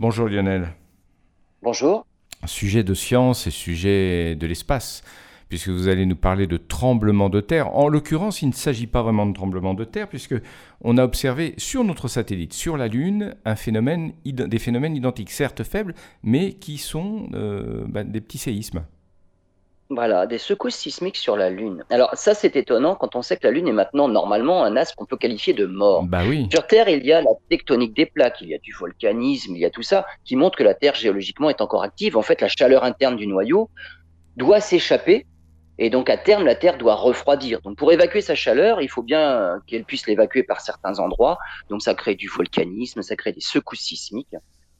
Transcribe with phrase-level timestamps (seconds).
[0.00, 0.68] Bonjour Lionel.
[1.60, 2.06] Bonjour.
[2.46, 5.02] Sujet de science et sujet de l'espace,
[5.48, 7.74] puisque vous allez nous parler de tremblement de terre.
[7.74, 10.36] En l'occurrence, il ne s'agit pas vraiment de tremblement de terre, puisque
[10.82, 15.64] on a observé sur notre satellite, sur la Lune, un phénomène, des phénomènes identiques, certes
[15.64, 18.84] faibles, mais qui sont euh, bah, des petits séismes.
[19.90, 21.82] Voilà, des secousses sismiques sur la Lune.
[21.88, 24.94] Alors ça, c'est étonnant quand on sait que la Lune est maintenant normalement un astre
[24.96, 26.04] qu'on peut qualifier de mort.
[26.04, 26.46] Bah oui.
[26.52, 29.60] Sur Terre, il y a la tectonique des plaques, il y a du volcanisme, il
[29.60, 32.18] y a tout ça qui montre que la Terre géologiquement est encore active.
[32.18, 33.70] En fait, la chaleur interne du noyau
[34.36, 35.26] doit s'échapper
[35.78, 37.60] et donc à terme, la Terre doit refroidir.
[37.62, 41.38] Donc pour évacuer sa chaleur, il faut bien qu'elle puisse l'évacuer par certains endroits.
[41.70, 44.34] Donc ça crée du volcanisme, ça crée des secousses sismiques.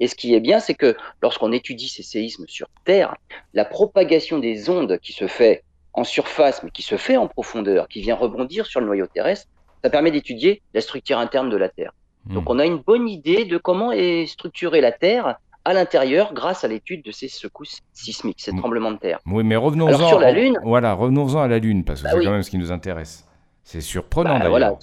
[0.00, 3.14] Et ce qui est bien, c'est que lorsqu'on étudie ces séismes sur Terre,
[3.54, 7.86] la propagation des ondes qui se fait en surface, mais qui se fait en profondeur,
[7.88, 9.48] qui vient rebondir sur le noyau terrestre,
[9.82, 11.92] ça permet d'étudier la structure interne de la Terre.
[12.26, 12.34] Hmm.
[12.34, 16.64] Donc on a une bonne idée de comment est structurée la Terre à l'intérieur grâce
[16.64, 18.58] à l'étude de ces secousses sismiques, ces hmm.
[18.58, 19.18] tremblements de terre.
[19.26, 20.58] Oui, mais revenons-en sur la Lune.
[20.64, 23.26] Voilà, revenons-en à la Lune parce que bah c'est quand même ce qui nous intéresse.
[23.62, 24.78] C'est surprenant bah, Voilà.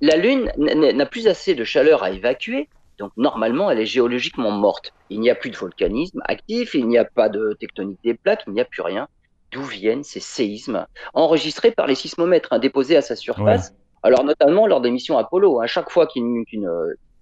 [0.00, 4.92] La Lune n'a plus assez de chaleur à évacuer, donc normalement, elle est géologiquement morte.
[5.10, 8.42] Il n'y a plus de volcanisme actif, il n'y a pas de tectonique des plaques,
[8.46, 9.08] il n'y a plus rien.
[9.52, 14.66] D'où viennent ces séismes enregistrés par les sismomètres hein, déposés à sa surface Alors notamment
[14.66, 15.60] lors des missions Apollo.
[15.60, 15.66] À hein.
[15.66, 16.44] chaque fois qu'une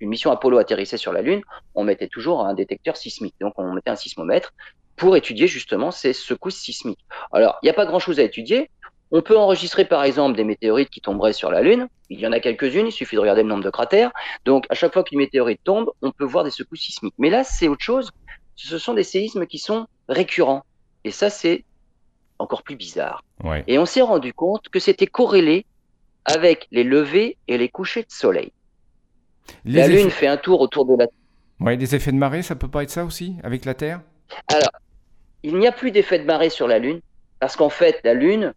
[0.00, 1.42] mission Apollo atterrissait sur la Lune,
[1.74, 3.34] on mettait toujours un détecteur sismique.
[3.40, 4.54] Donc on mettait un sismomètre
[4.96, 7.04] pour étudier justement ces secousses sismiques.
[7.30, 8.70] Alors il n'y a pas grand-chose à étudier.
[9.12, 11.88] On peut enregistrer par exemple des météorites qui tomberaient sur la Lune.
[12.10, 14.10] Il y en a quelques-unes, il suffit de regarder le nombre de cratères.
[14.44, 17.14] Donc à chaque fois qu'une météorite tombe, on peut voir des secousses sismiques.
[17.18, 18.10] Mais là, c'est autre chose.
[18.56, 20.64] Ce sont des séismes qui sont récurrents.
[21.04, 21.64] Et ça, c'est
[22.38, 23.22] encore plus bizarre.
[23.66, 25.66] Et on s'est rendu compte que c'était corrélé
[26.24, 28.52] avec les levées et les couchers de soleil.
[29.64, 31.16] la Lune fait un tour autour de la Terre.
[31.60, 34.00] Oui, des effets de marée, ça peut pas être ça aussi, avec la Terre?
[34.48, 34.72] Alors,
[35.42, 37.00] il n'y a plus d'effet de marée sur la Lune,
[37.40, 38.52] parce qu'en fait, la Lune,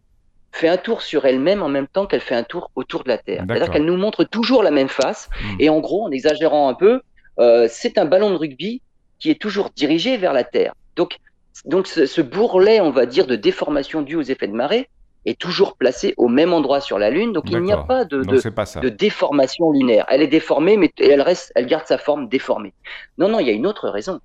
[0.52, 3.18] fait un tour sur elle-même en même temps qu'elle fait un tour autour de la
[3.18, 3.44] Terre.
[3.48, 5.30] C'est-à-dire qu'elle nous montre toujours la même face.
[5.42, 5.56] Hmm.
[5.60, 7.02] Et en gros, en exagérant un peu,
[7.40, 8.82] euh, c'est un ballon de rugby
[9.20, 10.74] qui est toujours dirigé vers la Terre.
[10.96, 11.18] Donc,
[11.66, 14.90] donc ce, bourrelet, on va dire, de déformation due aux effets de marée
[15.26, 17.34] est toujours placé au même endroit sur la Lune.
[17.34, 20.06] Donc il n'y a pas de, de, déformation lunaire.
[20.10, 22.74] Elle est déformée, mais elle, reste, elle garde sa forme déformée.
[23.18, 24.22] Non, non, il y a une autre raison.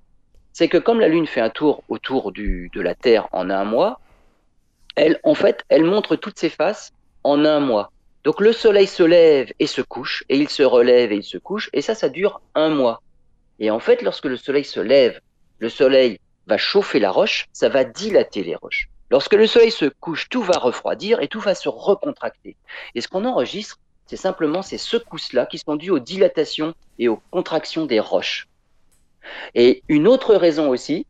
[0.53, 3.65] C'est que comme la Lune fait un tour autour du, de la Terre en un
[3.65, 3.99] mois,
[4.95, 7.91] elle, en fait, elle montre toutes ses faces en un mois.
[8.23, 11.37] Donc le soleil se lève et se couche, et il se relève et il se
[11.37, 13.01] couche, et ça, ça dure un mois.
[13.59, 15.19] Et en fait, lorsque le soleil se lève,
[15.59, 18.89] le soleil va chauffer la roche, ça va dilater les roches.
[19.11, 22.55] Lorsque le soleil se couche, tout va refroidir et tout va se recontracter.
[22.95, 27.21] Et ce qu'on enregistre, c'est simplement ces secousses-là qui sont dues aux dilatations et aux
[27.31, 28.47] contractions des roches.
[29.53, 31.05] Et une autre raison aussi,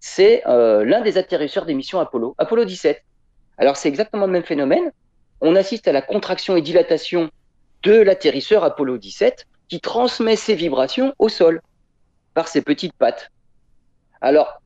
[0.00, 3.02] c'est euh, l'un des atterrisseurs des missions Apollo, Apollo 17.
[3.58, 4.92] Alors c'est exactement le même phénomène.
[5.40, 7.30] On assiste à la contraction et dilatation
[7.82, 11.60] de l'atterrisseur Apollo 17 qui transmet ses vibrations au sol
[12.34, 13.30] par ses petites pattes.
[14.20, 14.60] Alors,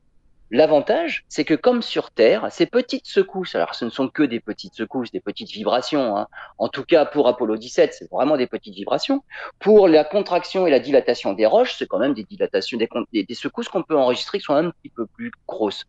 [0.51, 4.39] l'avantage, c'est que comme sur Terre, ces petites secousses, alors ce ne sont que des
[4.39, 6.27] petites secousses, des petites vibrations, hein.
[6.57, 9.23] en tout cas pour Apollo 17, c'est vraiment des petites vibrations.
[9.59, 13.35] Pour la contraction et la dilatation des roches, c'est quand même des dilatations, des, des
[13.35, 15.85] secousses qu'on peut enregistrer qui sont un petit peu plus grosses.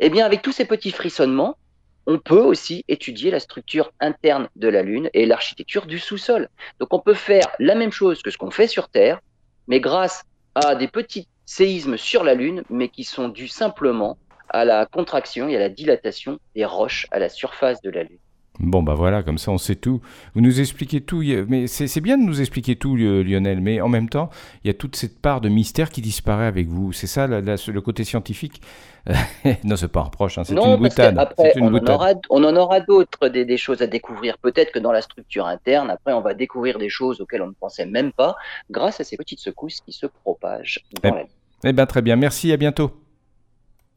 [0.00, 1.56] Eh bien, avec tous ces petits frissonnements,
[2.06, 6.48] on peut aussi étudier la structure interne de la Lune et l'architecture du sous-sol.
[6.80, 9.20] Donc on peut faire la même chose que ce qu'on fait sur Terre,
[9.66, 10.22] mais grâce
[10.54, 14.18] à des petits séismes sur la Lune, mais qui sont dus simplement
[14.48, 18.18] à la contraction et à la dilatation des roches à la surface de la Lune.
[18.58, 20.00] Bon, bah voilà, comme ça on sait tout.
[20.34, 24.08] Vous nous expliquez tout, mais c'est bien de nous expliquer tout, Lionel, mais en même
[24.08, 24.30] temps,
[24.64, 26.92] il y a toute cette part de mystère qui disparaît avec vous.
[26.92, 28.60] C'est ça le côté scientifique?
[29.64, 31.16] Non, c'est pas un reproche, hein, c'est une boutade.
[31.18, 34.36] Après, on, En aura, on, en aura d'autres, des, choses à découvrir.
[34.38, 37.52] Peut-être que dans la structure interne, après, on va découvrir des choses auxquelles on ne
[37.52, 38.36] pensait même pas,
[38.70, 41.26] grâce à ces petites secousses qui se propagent dans eh,
[41.64, 42.16] Eh bien, très bien.
[42.16, 42.90] Merci, à bientôt.